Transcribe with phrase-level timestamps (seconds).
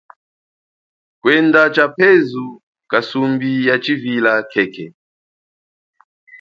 [1.21, 2.45] Kwenda tshaphezu
[2.91, 4.85] kasumbi yatshivila khekhe.